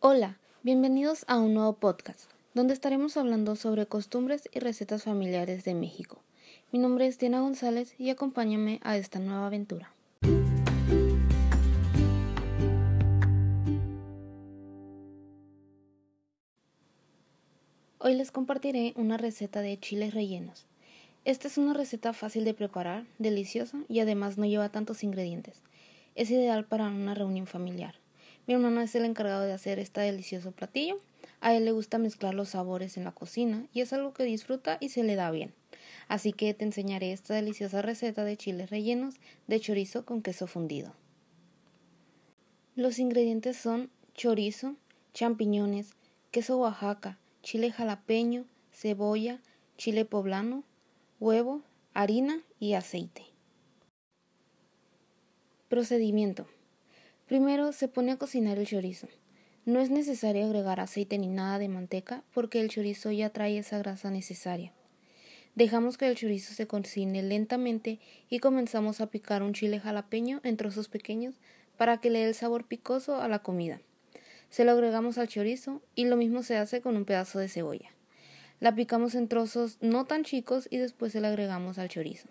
Hola, 0.00 0.38
bienvenidos 0.62 1.24
a 1.26 1.40
un 1.40 1.54
nuevo 1.54 1.72
podcast, 1.72 2.30
donde 2.54 2.72
estaremos 2.72 3.16
hablando 3.16 3.56
sobre 3.56 3.86
costumbres 3.86 4.48
y 4.54 4.60
recetas 4.60 5.02
familiares 5.02 5.64
de 5.64 5.74
México. 5.74 6.22
Mi 6.70 6.78
nombre 6.78 7.08
es 7.08 7.18
Diana 7.18 7.40
González 7.40 7.96
y 7.98 8.10
acompáñame 8.10 8.78
a 8.84 8.96
esta 8.96 9.18
nueva 9.18 9.48
aventura. 9.48 9.92
Hoy 17.98 18.14
les 18.14 18.30
compartiré 18.30 18.92
una 18.94 19.16
receta 19.16 19.62
de 19.62 19.80
chiles 19.80 20.14
rellenos. 20.14 20.66
Esta 21.24 21.48
es 21.48 21.58
una 21.58 21.74
receta 21.74 22.12
fácil 22.12 22.44
de 22.44 22.54
preparar, 22.54 23.04
deliciosa 23.18 23.80
y 23.88 23.98
además 23.98 24.38
no 24.38 24.46
lleva 24.46 24.68
tantos 24.68 25.02
ingredientes. 25.02 25.60
Es 26.14 26.30
ideal 26.30 26.66
para 26.66 26.86
una 26.86 27.16
reunión 27.16 27.48
familiar. 27.48 27.96
Mi 28.48 28.54
hermano 28.54 28.80
es 28.80 28.94
el 28.94 29.04
encargado 29.04 29.42
de 29.42 29.52
hacer 29.52 29.78
este 29.78 30.00
delicioso 30.00 30.52
platillo. 30.52 30.98
A 31.42 31.54
él 31.54 31.66
le 31.66 31.72
gusta 31.72 31.98
mezclar 31.98 32.32
los 32.32 32.48
sabores 32.48 32.96
en 32.96 33.04
la 33.04 33.12
cocina 33.12 33.66
y 33.74 33.82
es 33.82 33.92
algo 33.92 34.14
que 34.14 34.24
disfruta 34.24 34.78
y 34.80 34.88
se 34.88 35.04
le 35.04 35.16
da 35.16 35.30
bien. 35.30 35.52
Así 36.08 36.32
que 36.32 36.54
te 36.54 36.64
enseñaré 36.64 37.12
esta 37.12 37.34
deliciosa 37.34 37.82
receta 37.82 38.24
de 38.24 38.38
chiles 38.38 38.70
rellenos 38.70 39.16
de 39.48 39.60
chorizo 39.60 40.06
con 40.06 40.22
queso 40.22 40.46
fundido. 40.46 40.94
Los 42.74 42.98
ingredientes 42.98 43.58
son 43.58 43.90
chorizo, 44.14 44.76
champiñones, 45.12 45.90
queso 46.30 46.56
Oaxaca, 46.56 47.18
chile 47.42 47.70
jalapeño, 47.70 48.46
cebolla, 48.72 49.42
chile 49.76 50.06
poblano, 50.06 50.64
huevo, 51.20 51.60
harina 51.92 52.40
y 52.58 52.72
aceite. 52.72 53.26
Procedimiento. 55.68 56.46
Primero 57.28 57.72
se 57.72 57.88
pone 57.88 58.12
a 58.12 58.16
cocinar 58.16 58.58
el 58.58 58.66
chorizo. 58.66 59.06
No 59.66 59.80
es 59.80 59.90
necesario 59.90 60.46
agregar 60.46 60.80
aceite 60.80 61.18
ni 61.18 61.28
nada 61.28 61.58
de 61.58 61.68
manteca 61.68 62.24
porque 62.32 62.58
el 62.58 62.70
chorizo 62.70 63.12
ya 63.12 63.28
trae 63.28 63.58
esa 63.58 63.76
grasa 63.76 64.10
necesaria. 64.10 64.72
Dejamos 65.54 65.98
que 65.98 66.08
el 66.08 66.16
chorizo 66.16 66.54
se 66.54 66.66
cocine 66.66 67.22
lentamente 67.22 67.98
y 68.30 68.38
comenzamos 68.38 69.02
a 69.02 69.08
picar 69.08 69.42
un 69.42 69.52
chile 69.52 69.78
jalapeño 69.78 70.40
en 70.42 70.56
trozos 70.56 70.88
pequeños 70.88 71.34
para 71.76 71.98
que 71.98 72.08
le 72.08 72.20
dé 72.20 72.28
el 72.28 72.34
sabor 72.34 72.64
picoso 72.66 73.20
a 73.20 73.28
la 73.28 73.40
comida. 73.40 73.82
Se 74.48 74.64
lo 74.64 74.72
agregamos 74.72 75.18
al 75.18 75.28
chorizo 75.28 75.82
y 75.94 76.06
lo 76.06 76.16
mismo 76.16 76.42
se 76.42 76.56
hace 76.56 76.80
con 76.80 76.96
un 76.96 77.04
pedazo 77.04 77.40
de 77.40 77.50
cebolla. 77.50 77.90
La 78.58 78.74
picamos 78.74 79.14
en 79.14 79.28
trozos 79.28 79.76
no 79.82 80.06
tan 80.06 80.24
chicos 80.24 80.66
y 80.70 80.78
después 80.78 81.12
se 81.12 81.20
la 81.20 81.28
agregamos 81.28 81.76
al 81.76 81.90
chorizo. 81.90 82.30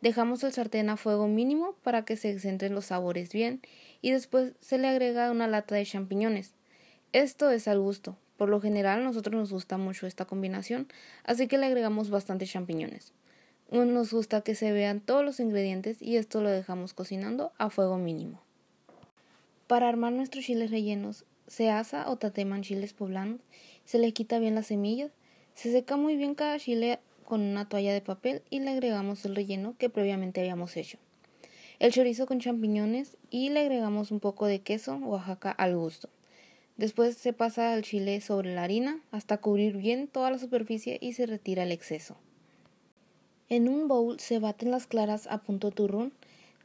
Dejamos 0.00 0.42
el 0.44 0.52
sartén 0.52 0.88
a 0.88 0.96
fuego 0.96 1.28
mínimo 1.28 1.74
para 1.82 2.04
que 2.04 2.16
se 2.16 2.38
centren 2.38 2.74
los 2.74 2.86
sabores 2.86 3.32
bien 3.32 3.60
y 4.00 4.12
después 4.12 4.54
se 4.60 4.78
le 4.78 4.88
agrega 4.88 5.30
una 5.30 5.46
lata 5.46 5.74
de 5.74 5.84
champiñones. 5.84 6.54
Esto 7.12 7.50
es 7.50 7.68
al 7.68 7.80
gusto. 7.80 8.16
Por 8.38 8.48
lo 8.48 8.62
general 8.62 9.00
a 9.00 9.04
nosotros 9.04 9.34
nos 9.34 9.52
gusta 9.52 9.76
mucho 9.76 10.06
esta 10.06 10.24
combinación, 10.24 10.88
así 11.24 11.46
que 11.46 11.58
le 11.58 11.66
agregamos 11.66 12.08
bastante 12.08 12.46
champiñones. 12.46 13.12
Nos 13.70 14.12
gusta 14.12 14.40
que 14.40 14.54
se 14.54 14.72
vean 14.72 15.00
todos 15.00 15.22
los 15.22 15.38
ingredientes 15.38 16.00
y 16.00 16.16
esto 16.16 16.40
lo 16.40 16.48
dejamos 16.48 16.94
cocinando 16.94 17.52
a 17.58 17.68
fuego 17.68 17.98
mínimo. 17.98 18.40
Para 19.66 19.88
armar 19.88 20.14
nuestros 20.14 20.46
chiles 20.46 20.70
rellenos, 20.70 21.26
se 21.46 21.68
asa 21.68 22.10
o 22.10 22.16
tateman 22.16 22.62
chiles 22.62 22.94
poblanos, 22.94 23.40
se 23.84 23.98
le 23.98 24.12
quita 24.12 24.38
bien 24.38 24.54
las 24.54 24.68
semillas, 24.68 25.12
se 25.54 25.70
seca 25.70 25.96
muy 25.96 26.16
bien 26.16 26.34
cada 26.34 26.58
chile 26.58 27.00
con 27.30 27.42
una 27.42 27.68
toalla 27.68 27.92
de 27.92 28.00
papel 28.00 28.42
y 28.50 28.58
le 28.58 28.72
agregamos 28.72 29.24
el 29.24 29.36
relleno 29.36 29.76
que 29.78 29.88
previamente 29.88 30.40
habíamos 30.40 30.76
hecho. 30.76 30.98
El 31.78 31.92
chorizo 31.92 32.26
con 32.26 32.40
champiñones 32.40 33.16
y 33.30 33.50
le 33.50 33.60
agregamos 33.60 34.10
un 34.10 34.18
poco 34.18 34.46
de 34.46 34.62
queso 34.62 34.96
Oaxaca 34.96 35.52
al 35.52 35.76
gusto. 35.76 36.08
Después 36.76 37.16
se 37.16 37.32
pasa 37.32 37.72
el 37.76 37.82
chile 37.82 38.20
sobre 38.20 38.52
la 38.52 38.64
harina 38.64 39.00
hasta 39.12 39.36
cubrir 39.36 39.76
bien 39.76 40.08
toda 40.08 40.32
la 40.32 40.40
superficie 40.40 40.98
y 41.00 41.12
se 41.12 41.26
retira 41.26 41.62
el 41.62 41.70
exceso. 41.70 42.16
En 43.48 43.68
un 43.68 43.86
bowl 43.86 44.18
se 44.18 44.40
baten 44.40 44.72
las 44.72 44.88
claras 44.88 45.28
a 45.28 45.38
punto 45.38 45.70
turrón, 45.70 46.12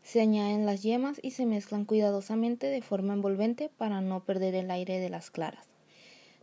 se 0.02 0.20
añaden 0.20 0.66
las 0.66 0.82
yemas 0.82 1.20
y 1.22 1.30
se 1.30 1.46
mezclan 1.46 1.86
cuidadosamente 1.86 2.66
de 2.66 2.82
forma 2.82 3.14
envolvente 3.14 3.70
para 3.78 4.02
no 4.02 4.24
perder 4.24 4.56
el 4.56 4.72
aire 4.72 4.98
de 4.98 5.12
las 5.12 5.30
claras. 5.30 5.68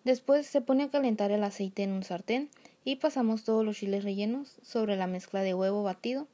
Después 0.05 0.47
se 0.47 0.61
pone 0.61 0.85
a 0.85 0.91
calentar 0.91 1.33
el 1.33 1.43
aceite 1.43 1.83
en 1.83 1.91
un 1.91 2.05
sartén 2.05 2.51
y 2.85 2.97
pasamos 2.97 3.45
todos 3.45 3.65
los 3.65 3.77
chiles 3.77 4.05
rellenos 4.05 4.57
sobre 4.63 4.97
la 4.97 5.07
mezcla 5.07 5.43
de 5.43 5.55
huevo 5.55 5.83
batido 5.83 6.27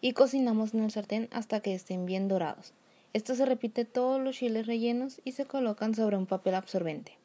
y 0.00 0.12
cocinamos 0.12 0.74
en 0.74 0.82
el 0.82 0.90
sartén 0.90 1.28
hasta 1.32 1.60
que 1.60 1.74
estén 1.74 2.06
bien 2.06 2.28
dorados. 2.28 2.72
Esto 3.14 3.34
se 3.34 3.46
repite 3.46 3.84
todos 3.84 4.20
los 4.20 4.36
chiles 4.36 4.66
rellenos 4.66 5.20
y 5.24 5.32
se 5.32 5.46
colocan 5.46 5.94
sobre 5.94 6.16
un 6.16 6.26
papel 6.26 6.54
absorbente. 6.54 7.16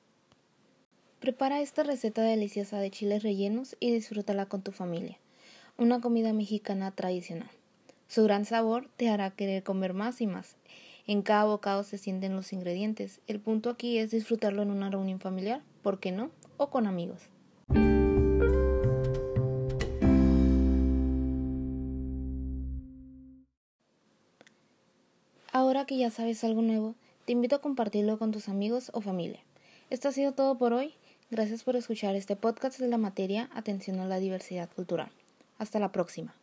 Prepara 1.19 1.61
esta 1.61 1.83
receta 1.83 2.21
deliciosa 2.21 2.79
de 2.79 2.91
chiles 2.91 3.23
rellenos 3.23 3.75
y 3.79 3.91
disfrútala 3.91 4.45
con 4.45 4.61
tu 4.61 4.71
familia. 4.71 5.17
Una 5.77 6.01
comida 6.01 6.33
mexicana 6.33 6.91
tradicional. 6.91 7.49
Su 8.07 8.23
gran 8.23 8.45
sabor 8.45 8.89
te 8.97 9.09
hará 9.09 9.31
querer 9.31 9.63
comer 9.63 9.93
más 9.93 10.21
y 10.21 10.27
más. 10.27 10.55
En 11.07 11.21
cada 11.21 11.45
bocado 11.45 11.83
se 11.83 11.97
sienten 11.97 12.35
los 12.35 12.53
ingredientes. 12.53 13.19
El 13.27 13.39
punto 13.39 13.69
aquí 13.69 13.97
es 13.97 14.11
disfrutarlo 14.11 14.61
en 14.61 14.71
una 14.71 14.89
reunión 14.89 15.19
familiar, 15.19 15.61
¿por 15.81 15.99
qué 15.99 16.11
no? 16.11 16.29
O 16.57 16.69
con 16.69 16.87
amigos. 16.87 17.32
Ahora 25.53 25.85
que 25.85 25.97
ya 25.97 26.09
sabes 26.09 26.43
algo 26.43 26.63
nuevo, 26.63 26.95
te 27.25 27.31
invito 27.31 27.55
a 27.55 27.61
compartirlo 27.61 28.17
con 28.17 28.31
tus 28.31 28.49
amigos 28.49 28.89
o 28.91 29.01
familia. 29.01 29.39
Esto 29.91 30.09
ha 30.09 30.11
sido 30.11 30.31
todo 30.31 30.57
por 30.57 30.73
hoy. 30.73 30.95
Gracias 31.29 31.63
por 31.63 31.75
escuchar 31.75 32.15
este 32.15 32.35
podcast 32.35 32.79
de 32.79 32.87
la 32.87 32.97
materia 32.97 33.51
Atención 33.53 33.99
a 33.99 34.07
la 34.07 34.17
Diversidad 34.17 34.67
Cultural. 34.75 35.11
Hasta 35.59 35.77
la 35.77 35.91
próxima. 35.91 36.33